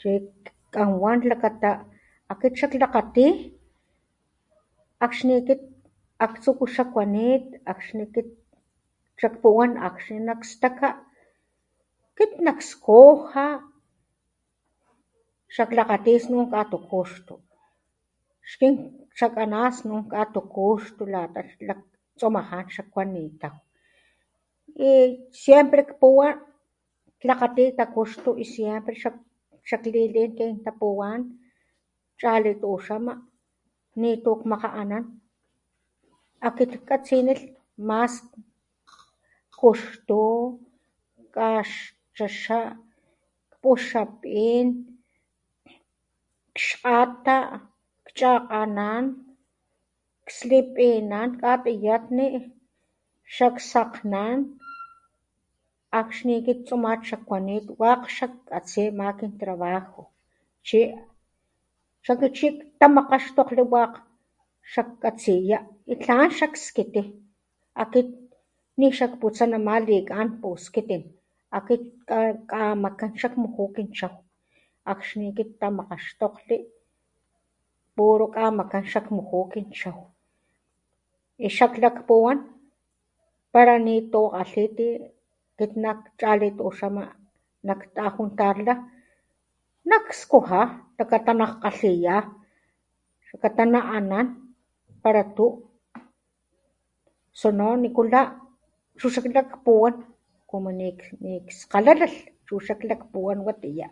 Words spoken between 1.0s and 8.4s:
wan xlakata akit xaklakgati axni akit aktsujko xakuanit axni akit